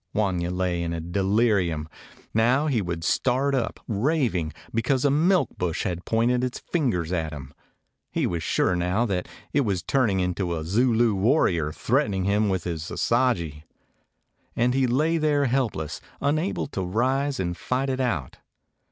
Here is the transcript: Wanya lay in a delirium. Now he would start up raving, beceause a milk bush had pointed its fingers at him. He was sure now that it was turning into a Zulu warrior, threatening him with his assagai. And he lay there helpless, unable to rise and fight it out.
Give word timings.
Wanya 0.15 0.49
lay 0.49 0.81
in 0.81 0.93
a 0.93 0.99
delirium. 0.99 1.87
Now 2.33 2.65
he 2.65 2.81
would 2.81 3.03
start 3.03 3.53
up 3.53 3.79
raving, 3.87 4.51
beceause 4.73 5.05
a 5.05 5.11
milk 5.11 5.55
bush 5.59 5.83
had 5.83 6.05
pointed 6.05 6.43
its 6.43 6.57
fingers 6.57 7.11
at 7.11 7.31
him. 7.31 7.53
He 8.11 8.25
was 8.25 8.41
sure 8.41 8.75
now 8.75 9.05
that 9.05 9.27
it 9.53 9.61
was 9.61 9.83
turning 9.83 10.19
into 10.19 10.55
a 10.57 10.63
Zulu 10.65 11.13
warrior, 11.13 11.71
threatening 11.71 12.23
him 12.23 12.49
with 12.49 12.63
his 12.63 12.89
assagai. 12.89 13.65
And 14.55 14.73
he 14.73 14.87
lay 14.87 15.19
there 15.19 15.45
helpless, 15.45 16.01
unable 16.19 16.65
to 16.69 16.81
rise 16.81 17.39
and 17.39 17.55
fight 17.55 17.91
it 17.91 17.99
out. 17.99 18.37